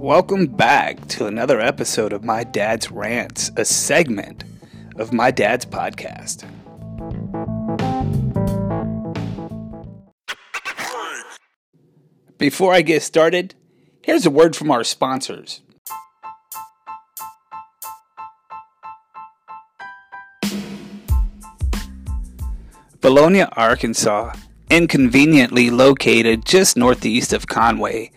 [0.00, 4.44] Welcome back to another episode of My Dad's Rants, a segment
[4.96, 6.48] of My Dad's podcast.
[12.38, 13.54] Before I get started,
[14.02, 15.60] here's a word from our sponsors.
[23.00, 24.34] Vilonia, Arkansas,
[24.70, 28.12] inconveniently located just northeast of Conway,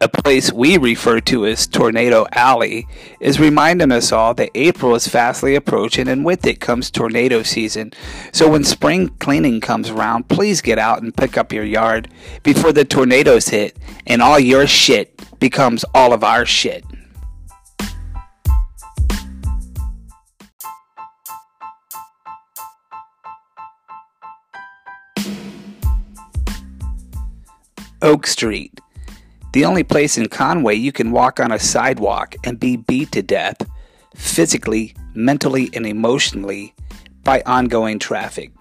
[0.00, 2.86] a place we refer to as Tornado Alley,
[3.20, 7.92] is reminding us all that April is fastly approaching and with it comes tornado season.
[8.32, 12.08] So when spring cleaning comes around, please get out and pick up your yard
[12.42, 16.84] before the tornadoes hit and all your shit becomes all of our shit.
[28.00, 28.80] Oak Street,
[29.52, 33.22] the only place in Conway you can walk on a sidewalk and be beat to
[33.22, 33.56] death,
[34.14, 36.74] physically, mentally, and emotionally,
[37.24, 38.52] by ongoing traffic.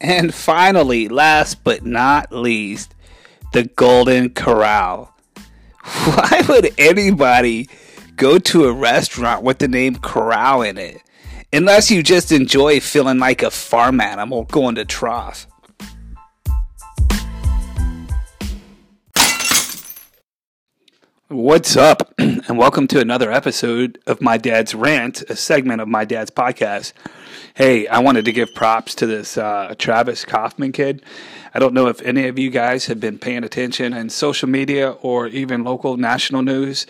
[0.00, 2.94] And finally, last but not least,
[3.52, 5.14] the Golden Corral.
[6.04, 7.68] Why would anybody
[8.16, 11.00] go to a restaurant with the name Corral in it?
[11.52, 15.46] Unless you just enjoy feeling like a farm animal going to trough.
[21.28, 26.04] What's up, and welcome to another episode of My Dad's Rant, a segment of My
[26.04, 26.92] Dad's podcast.
[27.54, 31.02] Hey, I wanted to give props to this uh, Travis Kauffman kid.
[31.52, 34.90] I don't know if any of you guys have been paying attention in social media
[34.90, 36.86] or even local national news,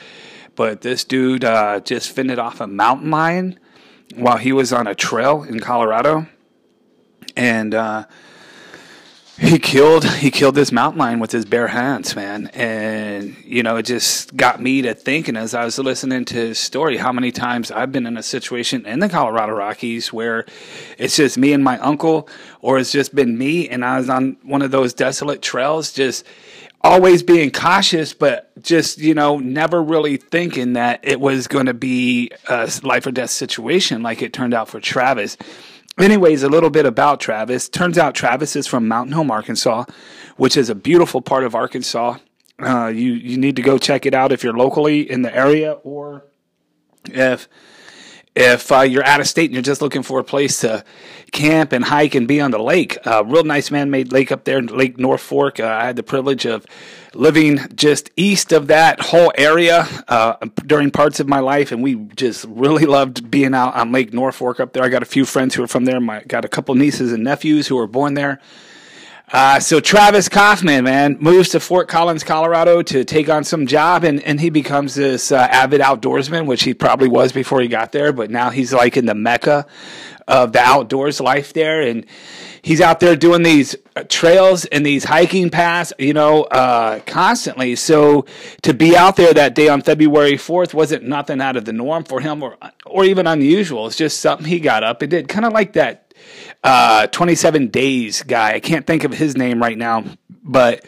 [0.56, 3.58] but this dude uh, just fended off a mountain lion
[4.14, 6.27] while he was on a trail in Colorado.
[7.36, 8.05] And uh,
[9.39, 12.46] he killed he killed this mountain lion with his bare hands, man.
[12.55, 16.58] And you know, it just got me to thinking as I was listening to his
[16.58, 20.46] story how many times I've been in a situation in the Colorado Rockies where
[20.98, 22.28] it's just me and my uncle,
[22.61, 26.24] or it's just been me and I was on one of those desolate trails, just
[26.84, 31.74] always being cautious, but just you know, never really thinking that it was going to
[31.74, 35.36] be a life or death situation like it turned out for Travis
[35.98, 37.68] anyways, a little bit about Travis.
[37.68, 39.84] Turns out Travis is from Mountain Home, Arkansas,
[40.36, 42.18] which is a beautiful part of Arkansas.
[42.58, 45.72] Uh, you you need to go check it out if you're locally in the area
[45.72, 46.24] or
[47.06, 47.48] if
[48.36, 50.84] if uh, you're out of state and you're just looking for a place to
[51.30, 52.98] camp and hike and be on the lake.
[53.06, 55.62] Uh, real nice man-made lake up there, Lake Norfork.
[55.62, 56.67] Uh, I had the privilege of
[57.14, 60.36] living just east of that whole area uh,
[60.67, 64.58] during parts of my life, and we just really loved being out on Lake Norfork
[64.58, 64.83] up there.
[64.83, 65.98] I got a few friends who are from there.
[66.11, 68.40] I got a couple nieces and nephews who were born there.
[69.33, 74.05] Uh, so Travis Kauffman, man, moves to Fort Collins, Colorado to take on some job,
[74.05, 77.90] and, and he becomes this uh, avid outdoorsman, which he probably was before he got
[77.90, 79.67] there, but now he's like in the mecca
[80.29, 82.05] of the outdoors life there, and
[82.61, 83.74] he's out there doing these
[84.08, 87.77] trails and these hiking paths, you know, uh, constantly.
[87.77, 88.27] So
[88.63, 92.05] to be out there that day on February 4th wasn't nothing out of the norm
[92.05, 93.86] for him or, or even unusual.
[93.86, 96.03] It's just something he got up and did, kind of like that
[96.62, 98.55] uh, 27 Days guy.
[98.55, 100.05] I can't think of his name right now,
[100.42, 100.85] but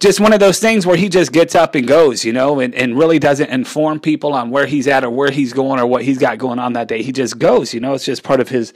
[0.00, 2.74] just one of those things where he just gets up and goes, you know, and,
[2.74, 6.02] and really doesn't inform people on where he's at or where he's going or what
[6.04, 7.02] he's got going on that day.
[7.02, 8.72] He just goes, you know, it's just part of his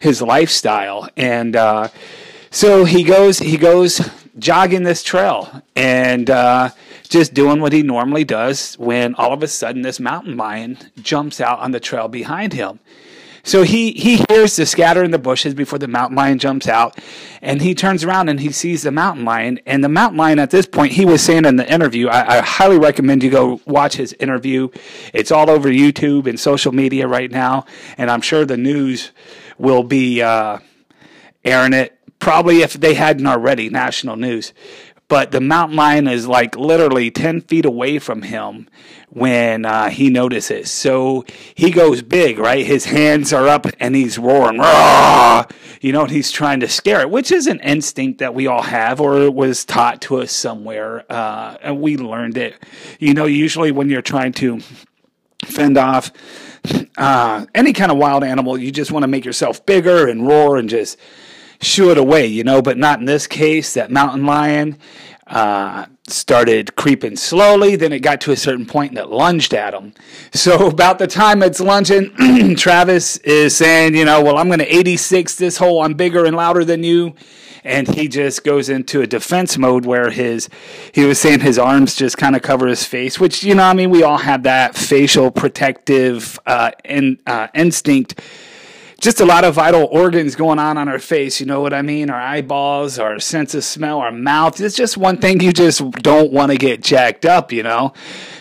[0.00, 1.08] his lifestyle.
[1.16, 1.88] And uh,
[2.50, 4.00] so he goes he goes
[4.38, 6.70] jogging this trail and uh,
[7.08, 11.40] just doing what he normally does when all of a sudden this mountain lion jumps
[11.40, 12.80] out on the trail behind him.
[13.42, 16.98] So he, he hears the scatter in the bushes before the mountain lion jumps out,
[17.40, 19.60] and he turns around and he sees the mountain lion.
[19.66, 22.40] And the mountain lion at this point, he was saying in the interview, I, I
[22.40, 24.68] highly recommend you go watch his interview.
[25.14, 27.64] It's all over YouTube and social media right now,
[27.96, 29.10] and I'm sure the news
[29.58, 30.58] will be uh,
[31.44, 31.96] airing it.
[32.18, 34.52] Probably if they hadn't already, national news
[35.10, 38.68] but the mountain lion is like literally 10 feet away from him
[39.08, 40.70] when uh, he notices.
[40.70, 41.24] So
[41.56, 42.64] he goes big, right?
[42.64, 45.46] His hands are up and he's roaring, Rah!
[45.80, 49.00] you know, he's trying to scare it, which is an instinct that we all have
[49.00, 51.04] or was taught to us somewhere.
[51.10, 52.54] Uh, and we learned it.
[53.00, 54.60] You know, usually when you're trying to
[55.44, 56.12] fend off
[56.96, 60.56] uh, any kind of wild animal, you just want to make yourself bigger and roar
[60.56, 60.96] and just
[61.60, 63.74] shoo it away, you know, but not in this case.
[63.74, 64.78] That mountain lion,
[65.30, 67.76] uh, started creeping slowly.
[67.76, 69.92] Then it got to a certain point and it lunged at him.
[70.32, 74.76] So about the time it's lunging, Travis is saying, you know, well, I'm going to
[74.76, 75.82] 86 this hole.
[75.82, 77.14] I'm bigger and louder than you.
[77.62, 80.48] And he just goes into a defense mode where his,
[80.92, 83.74] he was saying his arms just kind of cover his face, which, you know, I
[83.74, 88.18] mean, we all have that facial protective uh, in, uh, instinct
[89.00, 91.40] just a lot of vital organs going on on our face.
[91.40, 92.10] You know what I mean?
[92.10, 94.60] Our eyeballs, our sense of smell, our mouth.
[94.60, 97.94] It's just one thing you just don't want to get jacked up, you know?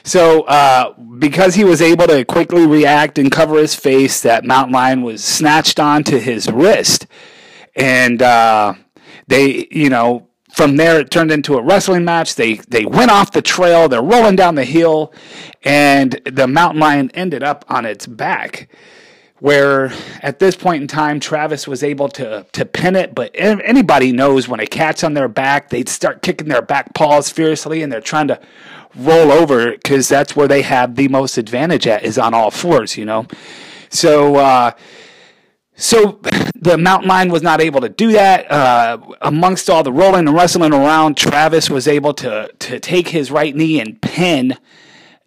[0.03, 4.73] So, uh, because he was able to quickly react and cover his face, that mountain
[4.73, 7.07] lion was snatched onto his wrist.
[7.75, 8.73] And, uh,
[9.27, 12.35] they, you know, from there it turned into a wrestling match.
[12.35, 13.88] They they went off the trail.
[13.88, 15.13] They're rolling down the hill,
[15.63, 18.67] and the mountain lion ended up on its back
[19.39, 19.91] where
[20.21, 24.47] at this point in time Travis was able to to pin it, but anybody knows
[24.47, 28.01] when a cat's on their back, they'd start kicking their back paws fiercely and they're
[28.01, 28.39] trying to
[28.95, 32.97] roll over because that's where they have the most advantage at is on all fours,
[32.97, 33.25] you know.
[33.89, 34.71] So uh,
[35.75, 36.19] so
[36.56, 38.51] the mountain lion was not able to do that.
[38.51, 43.31] Uh, amongst all the rolling and wrestling around, Travis was able to to take his
[43.31, 44.57] right knee and pin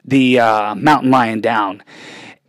[0.05, 1.83] the uh, mountain lion down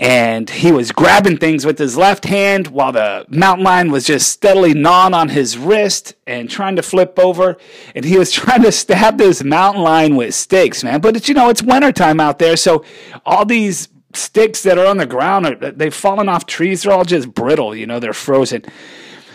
[0.04, 4.28] and he was grabbing things with his left hand while the mountain lion was just
[4.28, 7.56] steadily gnawing on his wrist and trying to flip over.
[7.96, 11.00] And he was trying to stab this mountain lion with sticks man.
[11.00, 12.84] But you know it's wintertime out there so
[13.26, 16.84] all these sticks that are on the ground are, they've fallen off trees.
[16.84, 18.64] They're all just brittle you know they're frozen.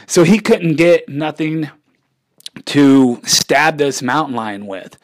[0.06, 1.70] So he couldn't get nothing
[2.66, 4.98] to stab this mountain lion with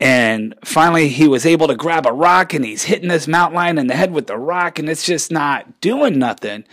[0.00, 3.78] and finally, he was able to grab a rock and he's hitting this mountain lion
[3.78, 6.64] in the head with the rock, and it's just not doing nothing.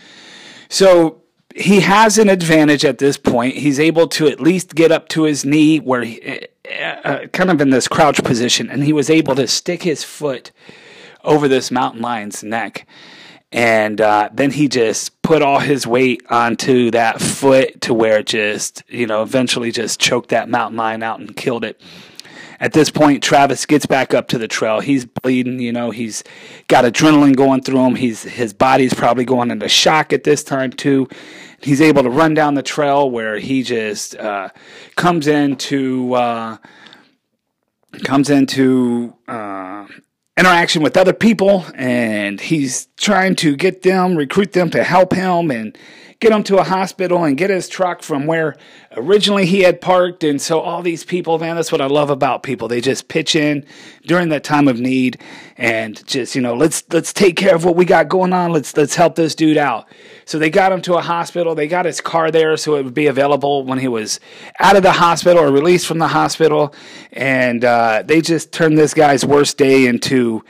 [0.70, 1.22] So
[1.54, 3.56] he has an advantage at this point.
[3.56, 7.52] He's able to at least get up to his knee, where he, uh, uh, kind
[7.52, 10.52] of in this crouch position, and he was able to stick his foot
[11.24, 12.88] over this mountain lion's neck.
[13.52, 18.28] And uh, then he just put all his weight onto that foot to where it
[18.28, 21.82] just, you know, eventually just choked that mountain lion out and killed it.
[22.60, 24.80] At this point, Travis gets back up to the trail.
[24.80, 26.24] He's bleeding, you know, he's
[26.68, 27.96] got adrenaline going through him.
[27.96, 31.08] He's his body's probably going into shock at this time too.
[31.62, 34.50] He's able to run down the trail where he just uh,
[34.96, 36.58] comes into uh,
[38.04, 39.88] comes into uh,
[40.38, 45.52] interaction with other people, and he's trying to get them, recruit them to help him,
[45.52, 45.78] and
[46.20, 48.56] get him to a hospital and get his truck from where
[48.96, 50.24] originally he had parked.
[50.24, 52.68] And so all these people, man, that's what I love about people.
[52.68, 53.66] They just pitch in
[54.04, 55.22] during that time of need
[55.58, 58.52] and just, you know, let's let's take care of what we got going on.
[58.52, 59.88] Let's let's help this dude out.
[60.28, 61.56] So they got him to a hospital.
[61.56, 64.20] They got his car there so it would be available when he was
[64.60, 66.76] out of the hospital or released from the hospital.
[67.14, 70.44] And uh, they just turned this guy's worst day into,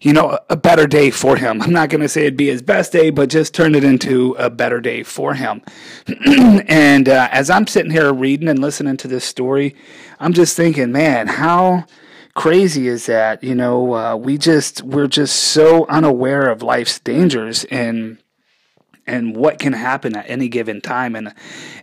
[0.00, 1.60] you know, a better day for him.
[1.62, 4.36] I'm not going to say it'd be his best day, but just turned it into
[4.38, 5.62] a better day for him.
[6.68, 9.74] and uh, as I'm sitting here reading and listening to this story,
[10.20, 11.86] I'm just thinking, man, how
[12.34, 13.42] crazy is that?
[13.42, 18.18] You know, uh, we just we're just so unaware of life's dangers and
[19.06, 21.34] and what can happen at any given time and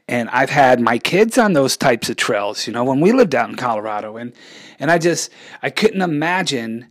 [0.07, 3.35] and I've had my kids on those types of trails you know when we lived
[3.35, 4.33] out in Colorado and
[4.79, 5.31] and I just
[5.61, 6.87] I couldn't imagine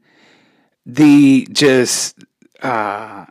[0.86, 2.18] the just
[2.62, 3.26] uh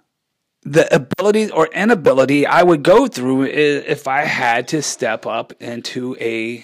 [0.63, 6.15] the ability or inability I would go through if I had to step up into
[6.19, 6.63] a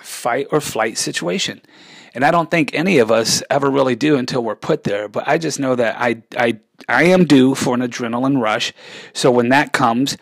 [0.00, 1.60] fight or flight situation.
[2.14, 5.08] And I don't think any of us ever really do until we're put there.
[5.08, 8.72] But I just know that I, I, I am due for an adrenaline rush.
[9.12, 10.16] So when that comes,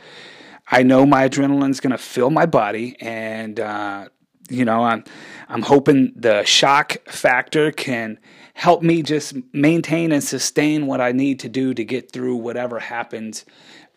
[0.71, 2.97] I know my adrenaline's going to fill my body.
[3.01, 4.09] And, uh,
[4.49, 5.05] you know, I'm,
[5.49, 8.19] I'm hoping the shock factor can
[8.55, 12.79] help me just maintain and sustain what I need to do to get through whatever
[12.79, 13.45] happens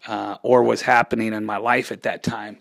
[0.07, 2.59] uh, or was happening in my life at that time.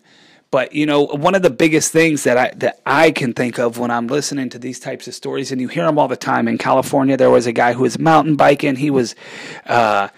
[0.53, 3.79] But you know, one of the biggest things that I that I can think of
[3.79, 6.47] when I'm listening to these types of stories, and you hear them all the time.
[6.47, 8.75] In California, there was a guy who was mountain biking.
[8.75, 9.15] He was,
[9.65, 10.09] uh,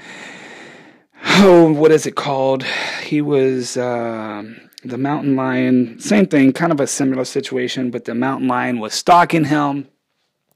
[1.38, 2.66] oh, what is it called?
[3.04, 3.78] He was.
[3.78, 8.80] Um, the mountain lion, same thing, kind of a similar situation, but the mountain lion
[8.80, 9.88] was stalking him.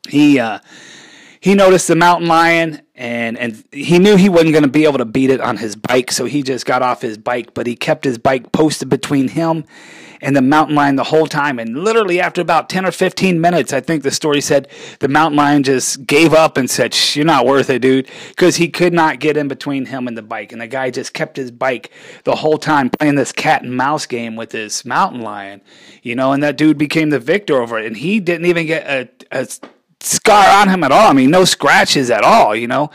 [0.09, 0.59] He uh,
[1.39, 4.97] he noticed the mountain lion and and he knew he wasn't going to be able
[4.97, 7.75] to beat it on his bike so he just got off his bike but he
[7.75, 9.63] kept his bike posted between him
[10.21, 13.71] and the mountain lion the whole time and literally after about 10 or 15 minutes
[13.71, 14.67] i think the story said
[14.99, 18.67] the mountain lion just gave up and said you're not worth it dude because he
[18.67, 21.51] could not get in between him and the bike and the guy just kept his
[21.51, 21.91] bike
[22.25, 25.61] the whole time playing this cat and mouse game with this mountain lion
[26.03, 28.85] you know and that dude became the victor over it and he didn't even get
[28.85, 29.47] a, a
[30.01, 31.09] scar on him at all.
[31.09, 32.89] I mean, no scratches at all, you know.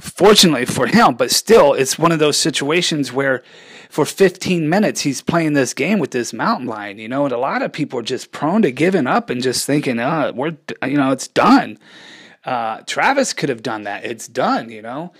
[0.00, 3.42] Fortunately for him, but still, it's one of those situations where
[3.88, 7.38] for 15 minutes he's playing this game with this mountain lion, you know, and a
[7.38, 10.56] lot of people are just prone to giving up and just thinking, oh, we're,
[10.86, 11.78] you know, it's done.
[12.44, 14.04] Uh, Travis could have done that.
[14.04, 15.12] It's done, you know.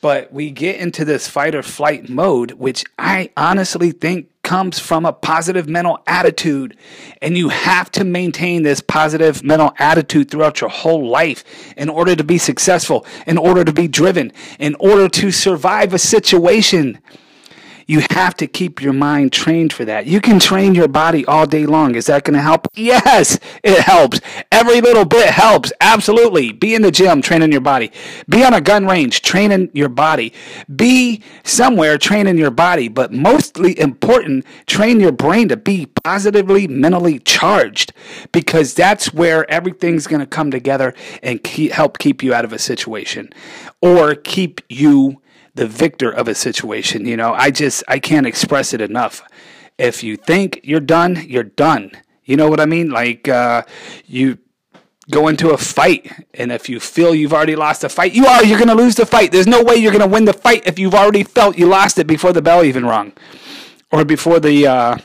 [0.00, 5.04] But we get into this fight or flight mode, which I honestly think comes from
[5.04, 6.76] a positive mental attitude.
[7.20, 11.44] And you have to maintain this positive mental attitude throughout your whole life
[11.76, 15.98] in order to be successful, in order to be driven, in order to survive a
[15.98, 16.98] situation.
[17.88, 20.06] You have to keep your mind trained for that.
[20.06, 21.94] You can train your body all day long.
[21.94, 22.68] Is that going to help?
[22.74, 24.20] Yes, it helps.
[24.52, 25.72] Every little bit helps.
[25.80, 26.52] Absolutely.
[26.52, 27.90] Be in the gym, training your body.
[28.28, 30.34] Be on a gun range, training your body.
[30.76, 32.88] Be somewhere, training your body.
[32.88, 37.94] But mostly important, train your brain to be positively mentally charged
[38.32, 40.92] because that's where everything's going to come together
[41.22, 43.30] and keep, help keep you out of a situation
[43.80, 45.22] or keep you
[45.58, 47.04] the victor of a situation.
[47.04, 49.22] You know, I just I can't express it enough.
[49.76, 51.90] If you think you're done, you're done.
[52.24, 52.90] You know what I mean?
[52.90, 53.62] Like uh,
[54.06, 54.38] you
[55.10, 58.44] go into a fight, and if you feel you've already lost the fight, you are.
[58.44, 59.32] You're going to lose the fight.
[59.32, 61.98] There's no way you're going to win the fight if you've already felt you lost
[61.98, 63.12] it before the bell even rung,
[63.90, 64.98] or before the uh,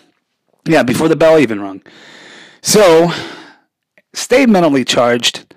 [0.65, 1.81] yeah before the bell even rung.
[2.62, 3.12] So
[4.13, 5.51] stay mentally charged.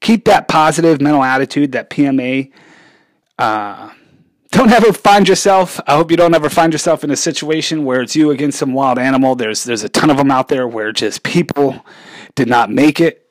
[0.00, 2.52] Keep that positive mental attitude, that PMA.
[3.38, 3.90] Uh,
[4.54, 5.80] don't ever find yourself.
[5.86, 8.72] I hope you don't ever find yourself in a situation where it's you against some
[8.72, 9.34] wild animal.
[9.34, 11.84] There's there's a ton of them out there where just people
[12.36, 13.28] did not make it.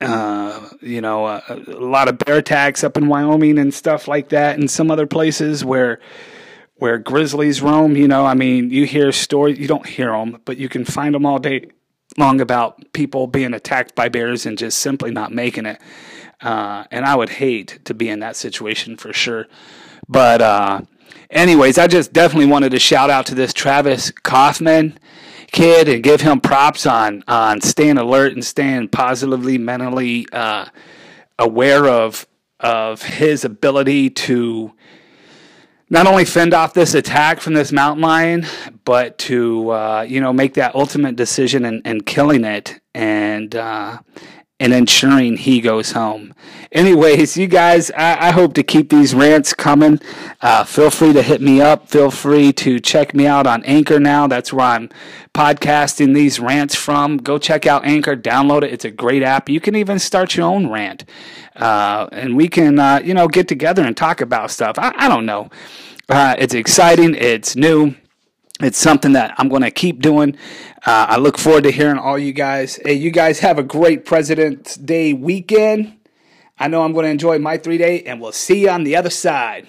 [0.00, 4.08] Uh, you know, a, uh, a lot of bear attacks up in Wyoming and stuff
[4.08, 6.00] like that, and some other places where
[6.76, 7.94] where grizzlies roam.
[7.94, 9.58] You know, I mean, you hear stories.
[9.58, 11.70] You don't hear them, but you can find them all day
[12.16, 15.78] long about people being attacked by bears and just simply not making it.
[16.40, 19.46] Uh, and I would hate to be in that situation for sure.
[20.08, 20.80] But uh,
[21.30, 24.98] anyways, I just definitely wanted to shout out to this Travis Kauffman
[25.52, 30.66] kid and give him props on on staying alert and staying positively mentally uh,
[31.38, 32.26] aware of
[32.60, 34.72] of his ability to
[35.90, 38.46] not only fend off this attack from this mountain lion,
[38.84, 42.80] but to uh, you know make that ultimate decision and, and killing it.
[42.94, 43.98] And uh,
[44.60, 46.34] and ensuring he goes home.
[46.72, 50.00] Anyways, you guys, I, I hope to keep these rants coming.
[50.42, 51.88] Uh, feel free to hit me up.
[51.88, 54.26] Feel free to check me out on Anchor now.
[54.26, 54.90] That's where I'm
[55.32, 57.18] podcasting these rants from.
[57.18, 58.72] Go check out Anchor, download it.
[58.72, 59.48] It's a great app.
[59.48, 61.04] You can even start your own rant.
[61.54, 64.78] Uh, and we can, uh, you know, get together and talk about stuff.
[64.78, 65.50] I, I don't know.
[66.08, 67.14] Uh, it's exciting.
[67.14, 67.94] It's new
[68.60, 70.36] it's something that I'm going to keep doing.
[70.84, 72.78] Uh, I look forward to hearing all you guys.
[72.84, 75.96] Hey, you guys have a great President's Day weekend.
[76.58, 78.96] I know I'm going to enjoy my three day, and we'll see you on the
[78.96, 79.66] other side.